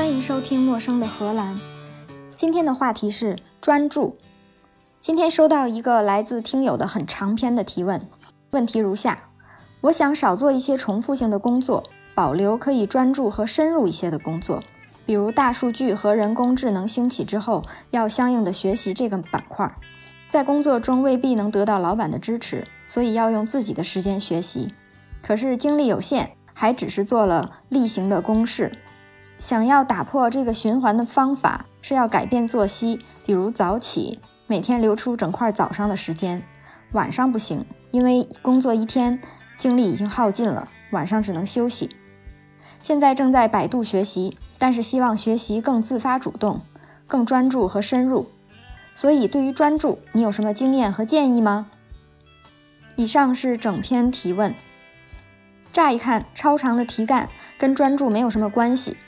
[0.00, 1.56] 欢迎收听《陌生的荷兰》。
[2.34, 4.16] 今天的话题是专注。
[4.98, 8.08] 今天收到一个来自听友的很长篇的提问，
[8.48, 9.24] 问题如下：
[9.82, 14.62] 我想少做一些重复性的工作，保留可以专注和深入一些的工作。
[15.04, 19.70] 比如大数据和人工智能兴起之后，要相应的学习这个板块。
[20.30, 24.72] 在工作中未必能得到老板的支持，所以要用自己的时间学习。
[25.22, 28.72] 可是精力有限，还只是做了例行的公事。
[29.40, 36.42] 想要打破这个循环的方法是要改变作息，比如早起，每天留出整块早上的时间，
[36.92, 39.18] 晚上不行，因为工作一天
[39.56, 41.88] 精力已经耗尽了，晚上只能休息。
[42.80, 46.60] 现在正在百度学习，但是希望学习更自发主动，
[47.06, 48.28] 更专注和深入。
[48.94, 51.70] 所以对于专注，你有什么经验和建议吗？
[52.94, 54.54] 以上是整篇提问。
[55.72, 58.98] 乍一看，超长的题干跟专注没有什么关系。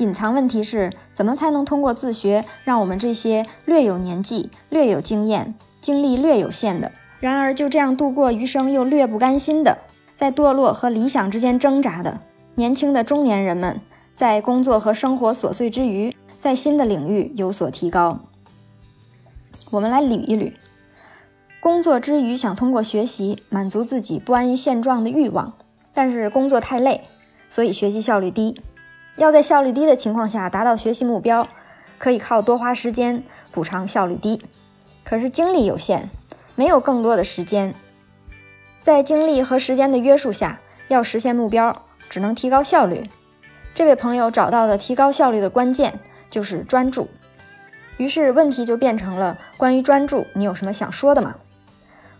[0.00, 9.76] 隐藏问题是怎么才能通过自学，让我们这些略有年纪、略有经验、精力略有限的，然而就这样度过余生又略不甘心的，
[10.14, 12.18] 在堕落和理想之间挣扎的
[12.54, 13.78] 年轻的中年人们，
[14.14, 18.20] 在工作和生活琐碎之余，在新的领域有所提高。
[19.70, 20.50] 我们来捋一捋：
[21.60, 25.52] 工作之余想通过学习满足自己不安于现状的欲望，
[25.92, 27.02] 但是工作太累，
[27.50, 28.56] 所以学习效率低。
[29.16, 31.46] 要在效率低的情况下达到学习目标，
[31.98, 34.42] 可以靠多花时间补偿效率低。
[35.04, 36.08] 可是精力有限，
[36.54, 37.74] 没有更多的时间，
[38.80, 43.04] 在精力和时间的约束下，要实现目标，只能提高效率。
[43.74, 47.08] 这位朋友找到的提高效率的关键就是专注。
[47.98, 51.34] 于是问题就变成了：关于专注，你有什么想说的吗？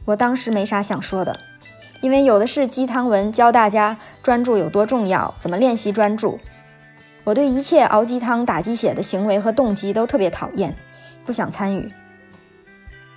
[0.05, 1.41] 我当时没啥想说的，
[2.01, 6.39] 因为有的是鸡汤文教大家专注有多重要，怎么练习专注。
[7.25, 10.77] 我对一切熬鸡汤、打鸡血的行为和动机都特别讨厌，
[11.25, 11.93] 不想参与。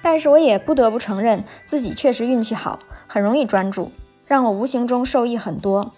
[0.01, 3.91] 但是我也不得不承认，自己确实运气好，很容易专注，
[4.25, 5.93] 让我无形中受益很多。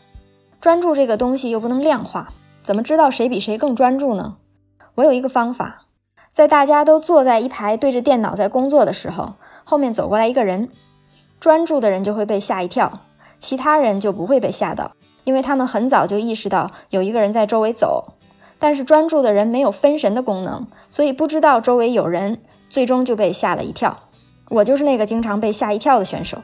[0.61, 2.29] 专注这个东西又不能量化，
[2.61, 4.37] 怎么知道谁比谁更专注呢？
[4.93, 5.81] 我有一个方法，
[6.31, 10.69] 在大家都坐在一排对着电脑在工作的时候，后面走过来一个人，
[11.39, 13.01] 专注的人就会被吓一跳，
[13.39, 14.91] 其他人就不会被吓到。
[15.25, 18.13] 因为他们很早就意识到有一个人在周围走，
[18.57, 23.97] 但是专注的人没有分神的功能，所以不知道周围有人，最终就被吓了一跳。
[24.47, 26.37] 我就是那个经常被吓一跳的选手。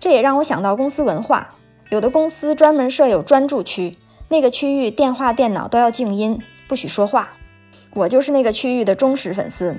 [0.00, 1.54] 这也让我想到公司文化，
[1.90, 3.96] 有的公司专门设有专注区，
[4.28, 7.34] 那个区域电话、电脑都要静音，不许说话。
[7.94, 9.76] 我就是那个区域的忠实粉丝。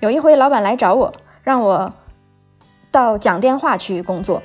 [0.00, 1.94] 有一回，老板来找我，让我
[2.90, 4.42] 到讲电话区工作。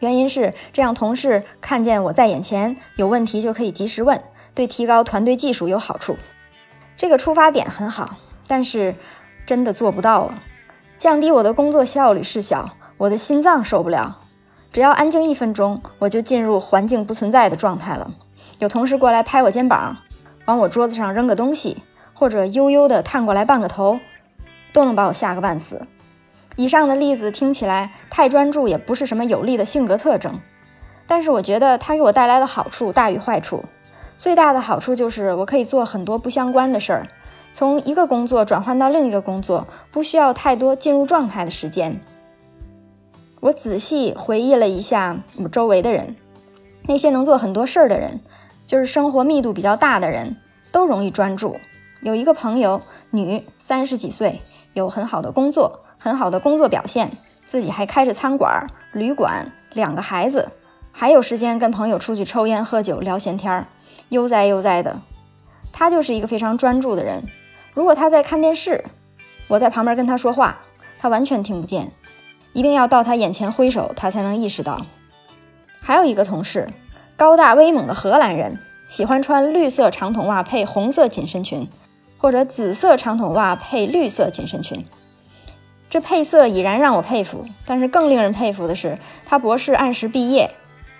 [0.00, 4.22] 原因是这样，同事看见我在眼前，有问题就可以及时问，
[4.54, 6.16] 对提高团队技术有好处。
[6.96, 8.16] 这个出发点很好，
[8.46, 8.94] 但是
[9.46, 10.42] 真的做不到啊！
[10.98, 14.18] 降低我的工作效率是小，我的心脏受不了。
[14.72, 18.10] 只要安静一分钟，我就进入环境不存在的状态了。
[18.58, 19.96] 有同事过来拍我肩膀，
[20.46, 21.78] 往我桌子上扔个东西，
[22.14, 23.98] 或者悠悠地探过来半个头，
[24.72, 25.82] 都能把我吓个半死。
[26.60, 30.38] 以上的例子听起来太专注，也不是什么有利的性格特征。
[31.06, 33.64] 但是我觉得它给我带来的好处大于坏处。
[34.18, 37.08] 最大的好处就是我可以做很多不相关的事儿，
[37.54, 41.98] 从一个工作转换到另一个工作，不需要太多进入状态的时间。
[43.40, 46.14] 我仔细回忆了一下我周围的人，
[46.82, 48.20] 那些能做很多事儿的人，
[48.66, 50.36] 就是生活密度比较大的人，
[50.70, 51.56] 都容易专注。
[52.02, 52.82] 有一个朋友，
[53.12, 54.42] 女，三十几岁，
[54.74, 55.80] 有很好的工作。
[56.02, 57.12] 很好的工作表现，
[57.44, 60.48] 自己还开着餐馆、旅馆，两个孩子，
[60.90, 63.66] 还有时间跟朋友出去抽烟、喝酒、聊闲天儿，
[64.08, 64.96] 悠哉悠哉的。
[65.70, 67.24] 他就是一个非常专注的人。
[67.74, 68.82] 如果他在看电视，
[69.46, 70.60] 我在旁边跟他说话，
[70.98, 71.92] 他完全听不见，
[72.54, 74.80] 一定要到他眼前挥手，他才能意识到。
[75.80, 76.66] 还有一个同事，
[77.14, 78.58] 高大威猛的荷兰人，
[78.88, 81.68] 喜欢穿绿色长筒袜配红色紧身裙，
[82.16, 84.86] 或者紫色长筒袜配绿色紧身裙。
[85.90, 88.96] 这配色已然让我佩服，但是更令人佩服的是，
[89.26, 90.52] 他博士按时毕业，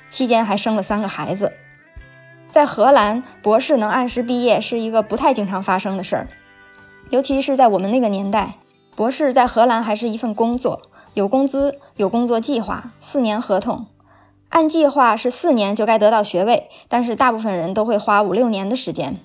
[0.08, 1.52] 期间还生了三个孩子。
[2.50, 6.28] 在荷兰，博士能按时毕业是一个不太经常发生的事儿，
[7.08, 8.54] 尤其是在我们那个年代，
[8.96, 10.82] 博士在荷兰还是一份工作，
[11.14, 13.86] 有工资，有工作计划，四年合同，
[14.48, 19.16] 按计划是四年就该得到学位，但是大部分人都会花五六年的时间。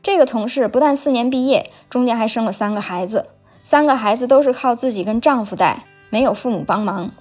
[0.00, 3.26] 这个同事不但四年毕业，中间还生了三个孩子。
[3.62, 7.12] 三个孩子都是靠自己跟丈夫带，没有父母帮忙。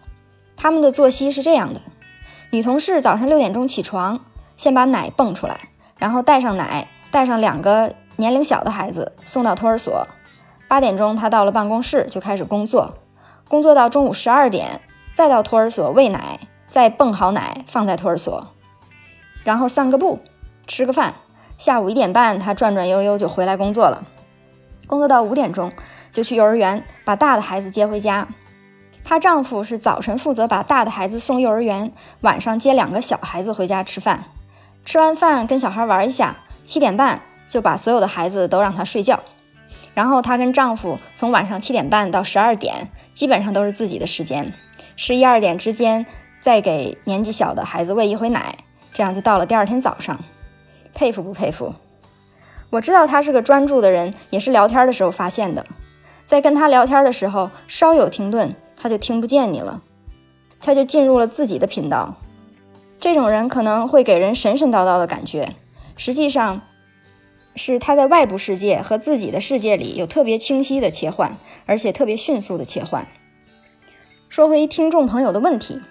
[0.58, 1.82] 他们的作息是这样的：
[2.50, 4.20] 女同事早上六点钟起床，
[4.58, 10.08] 先把奶泵出来，然后带上奶，带上两个年龄小的孩子送到托儿所。
[10.68, 12.96] 八点钟，他到了办公室就开始工作，
[13.48, 14.82] 工作到中午十二点，
[15.14, 18.48] 再到托儿所喂奶，再泵好奶放在托儿所，
[19.44, 20.20] 然后散个步，
[20.66, 21.16] 吃个饭。
[21.58, 24.04] 下午一点半，他转转悠悠就回来工作了。
[24.88, 25.72] 工作到五点钟，
[26.12, 28.28] 就去幼儿园把大的孩子接回家。
[29.04, 31.92] 她丈夫是早晨负责把大的孩子送幼儿园，
[32.22, 34.26] 晚上接两个小孩子回家吃饭。
[34.86, 39.20] 吃完饭跟小孩玩一下，七点半就把所有的孩子都让他睡觉。
[39.94, 44.54] 然后她跟丈夫从晚上七点半到十二点，基本上都是自己的时间。
[44.96, 46.06] 十一二点之间
[46.40, 48.58] 再给年纪小的孩子喂一回奶，
[48.94, 50.20] 这样就到了第二天早上。
[50.94, 51.74] 佩服不佩服？
[52.70, 55.66] 我知道他是个专注的人，也是聊天的时候发现的。
[56.32, 59.82] 在跟他聊天的时候，稍有停顿，他就听不见你了，
[60.62, 62.16] 他就进入了自己的频道。
[63.02, 65.50] 这种人可能会给人神神叨叨的感觉，
[65.98, 66.62] 实际上。
[67.54, 71.36] 是他在外部世界和自己的世界里有特别清晰的切换，
[71.66, 73.06] 而且特别迅速的切换。
[74.30, 75.82] 说回听众朋友的问题，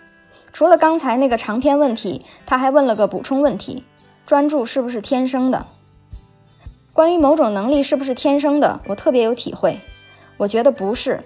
[0.54, 3.84] 除了刚才那个长篇问题，他还问了个补充问题：
[4.24, 5.66] 专注是不是天生的？
[6.94, 9.78] 关于某种能力是不是天生的，我特别有体会。
[10.40, 11.20] 我觉得不是。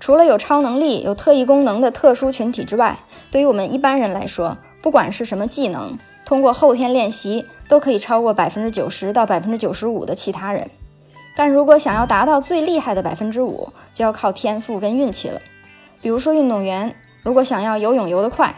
[0.00, 2.98] 除了有超能力、有特异功能的特殊群体之外，
[3.30, 5.98] 对于我们一般人来说，不管是什么技能。
[6.24, 10.70] 通过后天练习，都可以超过百分之九十到百分之九十五的其他人。
[11.36, 15.42] 但如果想要达到最厉害的百分之五，就要靠天赋跟运气了。
[16.00, 18.56] 比如说运动员，如果想要游泳游得快，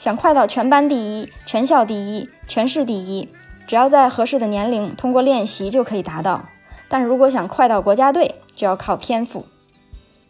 [0.00, 3.28] 想快到全班第一、全校第一、全市第一，
[3.68, 6.40] 只要在合适的年龄，通过练习就可以达到。
[6.88, 9.44] 但如果想快到国家队，就要靠天赋。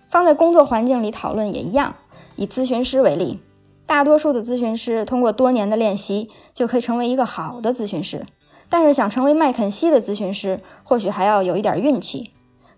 [0.09, 1.95] 放在工作环境里讨论也一样。
[2.37, 3.41] 以咨询师为例。
[3.85, 8.27] 大多数的咨询师通过多年的练习就可以成为一个好的咨询师，
[8.69, 12.31] 但是想成为麦肯锡的咨询师，或许还要有一点运气。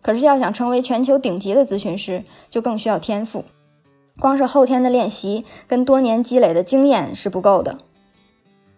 [0.02, 3.44] 可是要想成为全球顶级的咨询师，就更需要天赋。
[4.20, 7.78] 光是后天的练习跟多年积累的经验是不够的。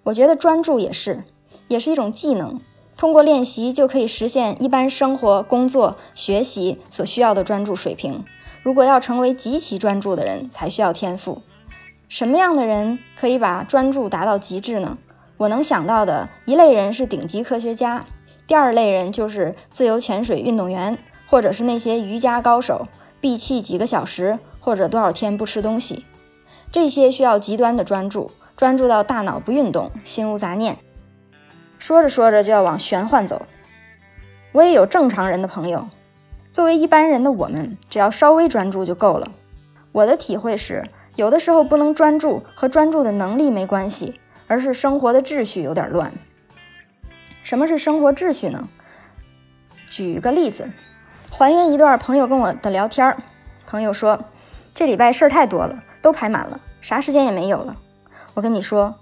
[0.05, 1.21] 我觉得专注也是，
[1.69, 2.61] 也是一种技能，
[2.97, 8.25] 通过练习就可以实现一般生活、工作、学习所需要的专注水平。
[8.63, 11.43] 如果要成为极其专注的人，才需要天赋。
[12.09, 14.99] 什么样的人可以把专注达到极致呢？
[15.39, 18.05] 我能想到的一类人是顶级科学家，
[18.47, 22.87] 第二类人就是自由潜水运动员，或者是那些瑜伽高手，
[23.21, 26.05] 闭气几个小时或者多少天不吃东西。
[26.71, 30.79] 这些需要极端的专注，专注到大脑不运动，心无杂念。
[31.83, 33.45] 说着说着就要往玄幻走。
[34.53, 35.89] 我也有正常人的朋友，
[36.53, 39.33] 作为一般人的我们，只要稍微专注就够了。
[39.91, 40.85] 我的体会是。
[41.17, 46.13] 有的时候不能专注和专注的能力没关系，而是生活的秩序有点乱。
[47.43, 48.69] 什么是生活秩序呢？
[49.91, 50.71] 举个例子，
[51.33, 53.17] 还原一段朋友跟我的聊天儿。
[53.67, 54.19] 朋友说，
[54.73, 57.77] 这礼拜事儿太多了，都排满了，啥时间也没有了。
[58.35, 58.95] 我跟你说，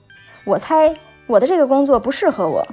[0.45, 0.93] 我猜
[1.31, 2.67] 我的这个工作不适合我。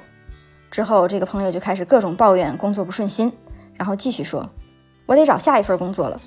[0.72, 3.32] 之后这个朋友就开始各种抱怨工作不顺心，
[3.76, 4.44] 然后继续说，
[5.06, 6.20] 我得找下一份工作了，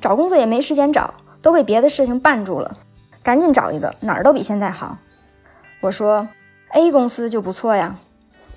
[0.00, 1.14] 找工作也没时间找。
[1.40, 2.76] 都被别的事情绊住了，
[3.22, 4.98] 赶紧找一个哪儿都比现在好。
[5.80, 6.28] 我说
[6.72, 7.94] A 公司就不错呀。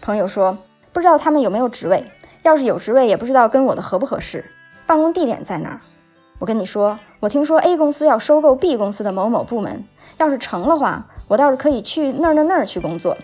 [0.01, 0.57] 朋友说
[0.91, 2.03] 不知道他们有没有职位，
[2.41, 4.43] 要是有职位也不知道跟我的合不合适。
[4.87, 5.79] 办公地点在哪儿？
[6.41, 9.85] 我跟你说，我听说 A 公司要收购 B 公司的某某部门，
[10.17, 13.15] 要是成了话，我倒是可以去那儿那儿那儿去工作。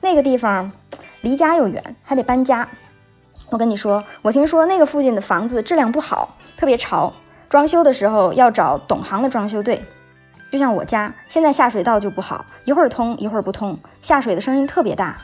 [0.00, 0.72] 那个地方
[1.20, 2.66] 离家又远，还得搬家。
[3.50, 7.12] 我跟你说，我听说那个附近的房子质量不好，特别潮。
[7.50, 9.84] 装修的时候要找懂行的装修队，
[10.50, 15.14] 就像我家现在下水道就不好，一会儿通一会儿不通，下水的声音特别大。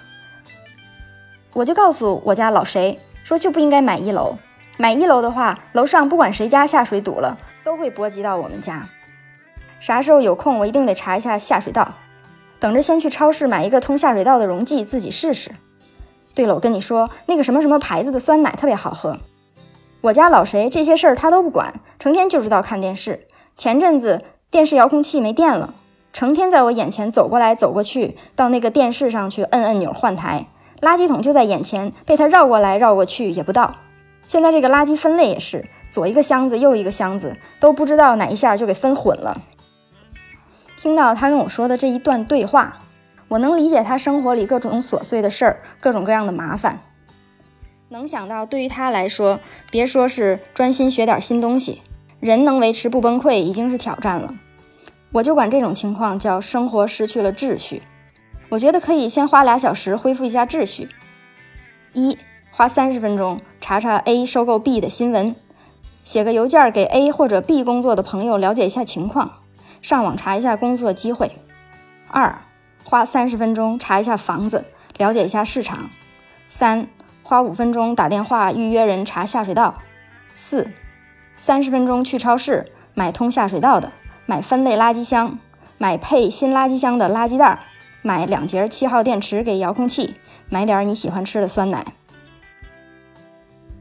[1.55, 4.35] 我就告诉我家老谁说就不应该买一楼，
[4.81, 8.89] 买一楼的话，楼上不管谁家下水堵了，都会波及到我们家。
[9.81, 11.97] 啥时候有空，我一定得查一下下水道，
[12.61, 15.51] 等着先去超市买一个通下水道的溶剂自己试试。
[16.33, 19.17] 对了，我跟你说，那个什么什么牌子的酸奶特别好喝。
[20.01, 23.27] 我家老谁这些事儿他都不管，成天就知道看电视。
[23.57, 25.75] 前阵子电视遥控器没电了，
[26.13, 30.47] 成天在我眼前走过来走过去，到那个电视上去摁摁钮换台。
[30.81, 33.75] 垃圾桶就在眼前，被他绕过来绕过去也不到。
[34.29, 39.41] 现在这个垃圾分类也是，左一个箱子右一个箱子，都不知道哪一下就给分混了。
[40.77, 42.83] 听到他跟我说的这一段对话，
[43.27, 46.81] 我能理解他生活里各种琐碎的事儿，各种各样的麻烦。
[47.89, 51.81] 能想到，对于他来说，别说是专心学点新东西，
[52.21, 54.35] 人能维持不崩溃已经是挑战了。
[55.13, 57.83] 我就管这种情况叫生活失去了秩序。
[58.51, 60.91] 我觉得可以先花俩小时恢复一下秩序。
[61.95, 62.19] 一、
[62.59, 65.37] 花三十分钟查查 A 收购 B 的新闻，
[66.03, 69.31] 写个邮件给 A 或者 B 工作的朋友了解一下情况，
[69.81, 71.31] 上网查一下工作机会。
[72.09, 72.43] 二、
[72.83, 74.65] 花三十分钟查一下房子，
[74.97, 75.89] 了解一下市场。
[76.49, 76.89] 三、
[77.23, 79.75] 花五分钟打电话预约人查下水道。
[80.35, 80.69] 四、
[81.37, 83.93] 三十分钟去超市买通下水道的，
[84.27, 85.39] 买分类垃圾箱，
[85.79, 87.61] 买配新垃圾箱的垃圾袋。
[88.03, 90.17] 买两节七号电池给遥控器，
[90.49, 91.95] 买点你喜欢吃的酸奶。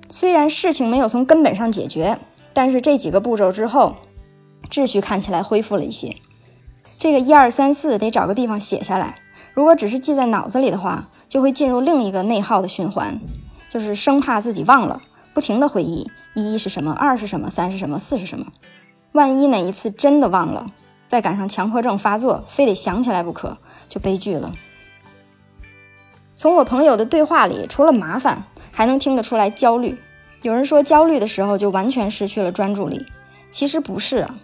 [0.09, 2.19] 虽然事情没有从根本上解决，
[2.53, 3.95] 但是这几个步骤之后，
[4.69, 6.15] 秩序看起来恢复了一些。
[6.97, 9.15] 这个一二三四得找个地方写下来，
[9.53, 13.19] 如果只是记在脑子里的话，就会进入另一个内耗的循环，
[13.69, 15.01] 就是生怕自己忘了，
[15.33, 18.47] 不停的回忆一是什么，二是什么，三是什么，四是什么。
[19.11, 20.67] 万一哪一次真的忘了。
[21.07, 24.51] 再赶上强迫症发作，非得想起来不可，就悲剧了。
[26.35, 28.43] 从我朋友的对话里，除了麻烦，
[28.77, 29.97] 还能听得出来焦虑。
[30.43, 33.03] 有人说焦虑的时候就完全失去了专注力，
[33.49, 34.35] 其实不是啊，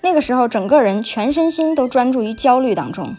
[0.00, 3.14] 那个时候整个人全身心都专注于焦虑当中。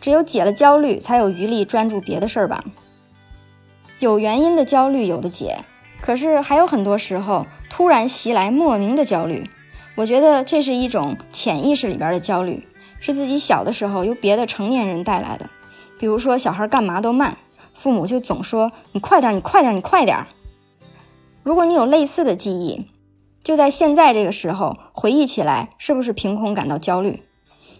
[0.00, 2.62] 只有解了焦虑，才有余力专注别的事儿吧。
[3.98, 5.58] 有原因的焦虑有的解，
[6.00, 9.42] 可是还有很多时候突然袭来莫名的焦虑。
[9.96, 12.68] 我觉得这是一种潜意识里边的焦虑，
[13.00, 15.50] 是自己小的时候由别的成年人带来的。
[15.98, 17.36] 比如说，小孩干嘛都慢，
[17.74, 20.26] 父母就总说你快点，你快点，你快点。
[21.42, 22.86] 如果你有类似的记忆，
[23.42, 27.22] 就在现在这个时候回忆起来，是不是凭空感到焦虑？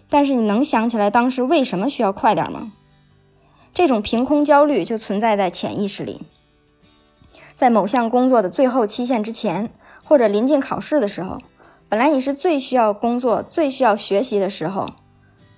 [0.07, 2.73] 但是你能想起来当时为什么需要快点吗？
[3.73, 6.21] 这种凭空焦虑就存在在潜意识里，
[7.55, 9.71] 在某项工作的最后期限之前，
[10.03, 11.39] 或者临近考试的时候。
[11.87, 14.89] 本来你是最需要工作、最需要学习的时候，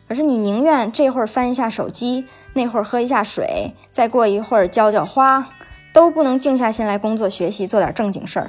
[0.07, 5.49] 可是你宁愿这会儿翻一下手机，那会儿喝一下水，再过一会儿浇浇花，
[5.91, 8.47] 都不能静下心来工作、学习，做点正经事儿。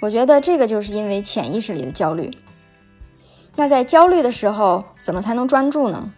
[0.00, 2.30] 我觉得这个就是因为潜意识里的焦虑。
[3.56, 6.12] 那在焦虑的时候，怎么才能专注呢？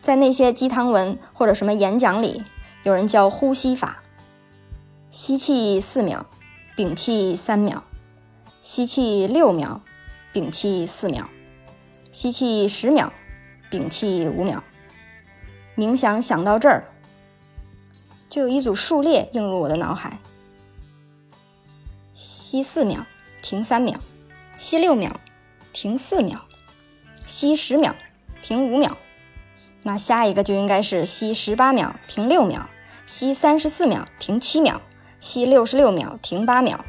[0.00, 2.42] 在那些鸡汤文或者什么演讲里，
[2.84, 4.02] 有人教呼吸法：
[5.10, 6.24] 吸气四秒，
[6.76, 7.84] 屏气三秒，
[8.60, 9.80] 吸气六秒。
[10.30, 11.26] 屏气四秒，
[12.12, 13.10] 吸气十秒，
[13.70, 14.62] 屏气五秒。
[15.76, 16.84] 冥想想到这儿，
[18.28, 20.18] 就有一组数列映入我的脑海：
[22.12, 23.06] 吸四秒，
[23.42, 23.94] 停三秒；
[24.56, 25.20] 吸六秒，
[25.72, 26.38] 停四秒；
[27.26, 27.94] 吸十秒，
[28.42, 28.96] 停五秒。
[29.84, 32.68] 那下一个就应该是吸十八秒，停六秒；
[33.06, 34.80] 吸三十四秒，停七秒；
[35.18, 36.84] 吸六十六秒，停八秒。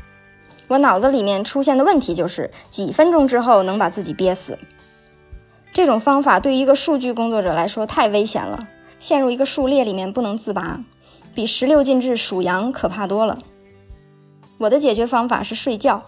[0.67, 4.57] 我脑子里面出现的问题就是几分钟之后能把自己憋死。
[5.71, 8.67] 这种方法对于一个数据工作者来说太危险了，
[8.99, 10.81] 陷入一个数列里面不能自拔，
[11.33, 13.39] 比十六进制数羊可怕多了。
[14.59, 16.03] 我的解决方法是睡觉。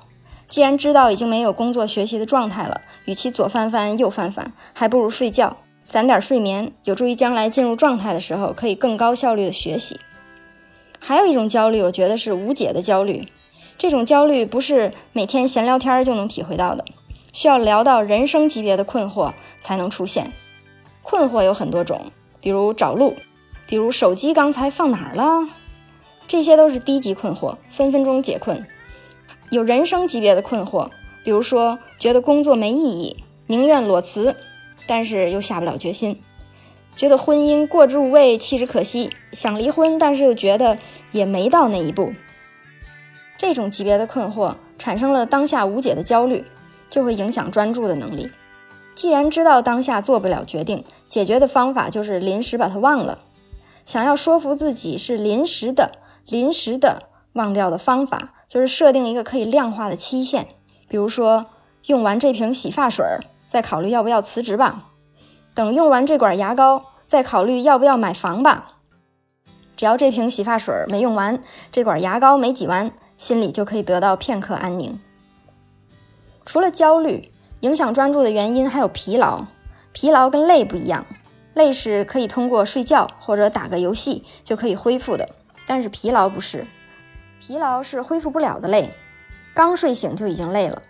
[0.48, 5.56] 既然知道已经没有工作学习的状态了，与其左翻翻右翻翻，还不如睡觉，
[5.88, 9.98] 攒点睡眠，有助于将来进入状态的时候可以更高效率的学习。
[11.00, 13.26] 还有一种焦虑，我觉得是无解的焦虑。
[13.78, 16.84] 这种焦虑不是每天闲聊天就能体会到的，
[17.32, 20.32] 需要聊到人生级别的困惑才能出现。
[21.02, 23.16] 困惑有很多种，比如找路，
[23.66, 25.50] 比如手机刚才放哪儿了，
[26.28, 28.66] 这些都是低级困惑，分分钟解困。
[29.50, 30.90] 有人生级别的困惑，
[31.24, 34.36] 比如说觉得工作没意义，宁愿裸辞，
[34.86, 36.16] 但是又下不了决心；
[36.96, 40.78] 觉得婚姻过之无味，弃之可惜，想离婚，但是又觉得
[41.12, 42.14] 也没到那一步。
[43.38, 46.44] 这种级别的困惑产生了当下无解的焦虑，
[46.92, 48.30] 就会影响专注的能力。
[48.94, 53.18] 既然知道当下做不了决定，解决的方法就是临时把它忘了。
[53.84, 55.94] 想要说服自己是临时的、
[56.28, 60.50] 临时的忘掉的方法，就是设定一个可以量化的期限。
[60.88, 61.46] 比如说，
[61.88, 63.04] 用完这瓶洗发水，
[63.48, 64.90] 再考虑要不要辞职吧；
[65.56, 68.78] 等用完这管牙膏，再考虑要不要买房吧。
[69.76, 75.00] 只要这瓶洗发水没用完，这管牙膏没挤完，心里就可以得到片刻安宁。
[76.46, 77.24] 除了焦虑，
[77.62, 79.46] 影响专注的原因还有疲劳。
[79.94, 81.06] 疲劳跟累不一样，
[81.54, 85.28] 累是可以通过睡觉或者打个游戏就可以恢复的，
[85.68, 86.66] 但是疲劳不是，
[87.40, 88.94] 疲劳是恢复不了的累。
[89.54, 90.82] 刚睡醒就已经累了，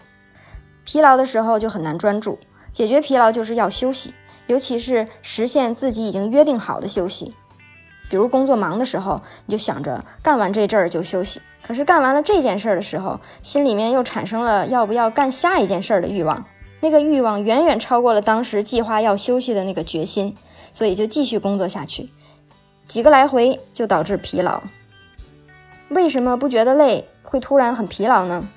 [0.83, 2.37] 疲劳的时候就很难专注。
[2.71, 4.13] 解决疲劳就是要休息，
[4.45, 7.33] 尤其是实现自己已经约定好的休息。
[8.11, 11.41] 比如工作忙的时候，你就想着干完这阵儿就休息。
[11.63, 16.43] 可是干完了这件事儿的时候，心里面又产生了要不要干下一件事儿的欲望。
[16.81, 20.35] 那个欲望远远超过了当时计划要休息的那个决心，
[20.73, 22.09] 所以就继续工作下去。
[22.85, 24.61] 几个来回就导致疲劳。
[25.87, 28.49] 为什么不觉得累，会突然很疲劳呢？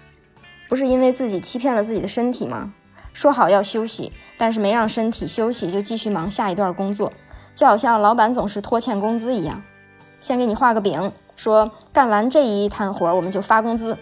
[0.69, 2.75] 不是因为自己欺骗了自己的身体吗？
[3.13, 7.13] 说好要休息，但是没让身体休息，就继续忙下一段工作，
[7.55, 9.63] 就好像老板总是拖欠工资一样。
[10.21, 13.97] 先给你画个饼，说干完这一摊活我们就发工资，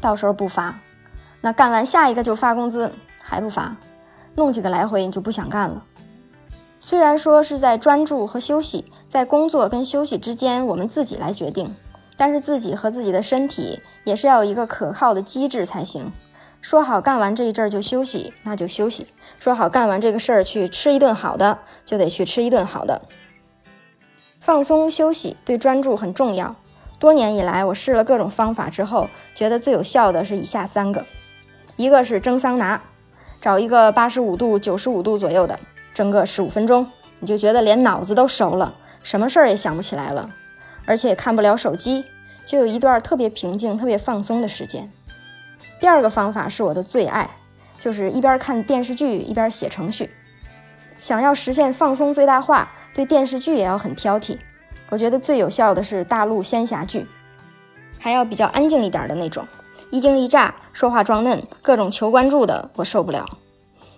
[0.00, 0.78] 到时候不发，
[1.40, 2.92] 那干完下一个就发工资，
[3.22, 3.76] 还不发，
[4.34, 5.82] 弄几个来回你就不想干了。
[6.80, 11.74] 虽然说是在专注和休息，在工作跟休息之间，我们自己来决定，
[12.16, 16.12] 但是自己和自己的身体也是要有一个可靠的机制才行。
[16.60, 19.06] 说好干完这一阵儿就休息，那就休息；
[19.38, 23.02] 说好干完这个事儿去吃一顿好的，就得去吃一顿好的。
[24.40, 26.56] 放松休息对专注很重要。
[26.98, 31.06] 多年以来，我试了各种方法之后，觉得最有效的是以下三个：
[31.76, 32.82] 一个是蒸桑拿，
[33.40, 35.58] 找一个八十五度、九十五度左右的。
[35.94, 40.30] 蒸个十五分钟，你就觉得连脑子都熟了，什么事儿也想不起来了，
[40.86, 42.04] 而且也看不了手机，
[42.44, 44.90] 就有一段特别平静、特别放松的时间。
[45.80, 47.30] 第二个方法是我的最爱，
[47.78, 50.10] 就是一边看电视剧一边写程序。
[50.98, 54.38] 想要实现放松最大化，对电视剧也要很挑剔。
[54.90, 57.06] 我觉得最有效的是大陆仙侠剧，
[58.00, 59.46] 还要比较安静一点的那种，
[59.90, 63.24] 一惊一乍，说话装嫩，各种求关注的，我受不了。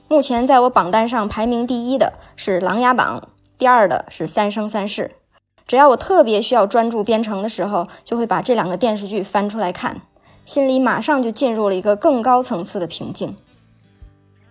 [0.08, 3.22] 目前在我榜单上排名第一的是《琅琊榜》，
[3.56, 5.04] 第二的是《三生三世》。
[5.66, 10.00] 只要我特别需要专注编程的时候，就会把这两个电视剧翻出来看，
[10.50, 13.36] 心里马上就进入了一个更高层次的平静。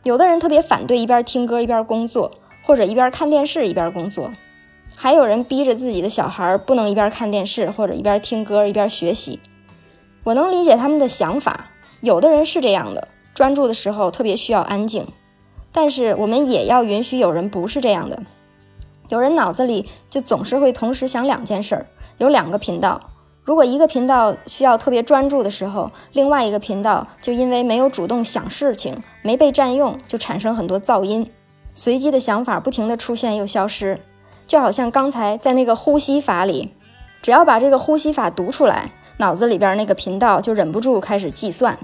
[0.03, 2.31] 有的人特别反对一边听歌一边工作，
[2.63, 4.31] 或者一边看电视一边工作，
[4.95, 9.41] 还有人逼着自己的小孩不能一边看电视或者一边听歌一边学习。
[10.23, 15.05] 我能理解他们的想法，有的人是这样的，专注的时候特别需要安静。
[15.73, 18.23] 但是我们也要允许有人不是这样的，
[19.09, 21.87] 有人脑子里就总是会同时想两件事儿，
[22.19, 23.01] 有两个频道。
[23.49, 31.27] 如果一个频道需要特别专注的时候，另外一个频道就因为没有主动想事情，没被占用，就产生很多噪音，
[31.73, 33.97] 随机的想法不停的出现又消失，
[34.45, 36.75] 就好像刚才在那个呼吸法里，
[37.23, 41.79] 只要把这个呼吸法读出来，脑子里边那个频道就忍不住开始计算。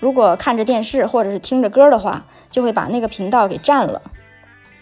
[0.00, 4.00] 如果看着电视或者是听着歌的话，就会把那个频道给占了。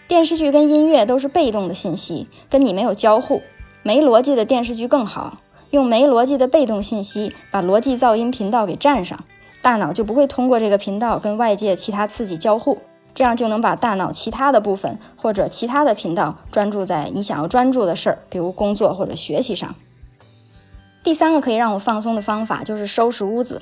[0.07, 3.41] 电视剧跟音乐都是被动的信息，跟你没有交互。
[3.83, 5.37] 没逻辑的电视剧更好，
[5.75, 9.19] 用没逻辑的被动信息把逻辑噪音频道给占上，
[9.61, 12.79] 大脑就不会通过这个频道跟外界其他刺激交互，
[13.13, 19.75] 这样就能把大脑其他的部分或者其他的频道专注在你想要专注的事儿，比如工作或者学习上。
[21.03, 23.61] 第三个可以让我放松的方法就是收拾屋子。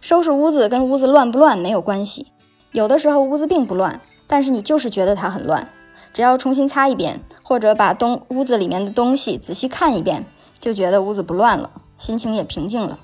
[0.00, 2.26] 收拾屋子跟屋子乱不乱没有关系，
[2.72, 5.68] 有的时候屋子并不乱，但是你就是觉得它很乱。
[6.12, 10.26] 只要重新擦一遍，或者把东屋子里面的东西仔细看一遍，
[10.62, 13.00] 就觉得屋子不乱了，心情也平静了。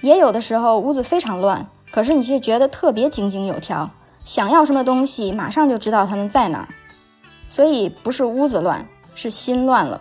[0.00, 3.90] 也有的时候屋子非常乱，可是你却觉得特别井井有条，
[4.24, 6.68] 想要什么东西马上就知道它们在哪儿。
[7.48, 10.00] 所以不是屋子乱，是心乱了。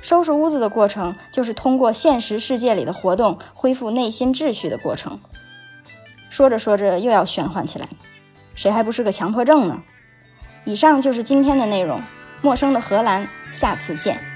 [0.00, 5.18] 收拾屋子的过程，就是通过现实世界里的活动恢复内心秩序的过程。
[6.30, 7.88] 说着说着又要玄幻起来，
[8.54, 9.82] 谁还不是个强迫症呢？
[10.64, 12.00] 以上就是今天的内容，
[12.40, 14.31] 陌生的荷兰，下次见。